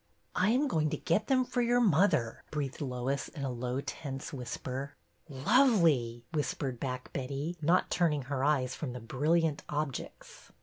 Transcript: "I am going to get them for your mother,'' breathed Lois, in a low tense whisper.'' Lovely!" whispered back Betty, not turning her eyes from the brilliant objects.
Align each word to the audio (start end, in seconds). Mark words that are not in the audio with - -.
"I 0.35 0.49
am 0.49 0.67
going 0.67 0.89
to 0.89 0.97
get 0.97 1.27
them 1.27 1.45
for 1.45 1.61
your 1.61 1.79
mother,'' 1.79 2.43
breathed 2.49 2.81
Lois, 2.81 3.27
in 3.27 3.43
a 3.43 3.51
low 3.51 3.81
tense 3.81 4.33
whisper.'' 4.33 4.95
Lovely!" 5.45 6.23
whispered 6.33 6.79
back 6.79 7.13
Betty, 7.13 7.55
not 7.61 7.91
turning 7.91 8.23
her 8.23 8.43
eyes 8.43 8.73
from 8.73 8.93
the 8.93 8.99
brilliant 8.99 9.61
objects. 9.69 10.51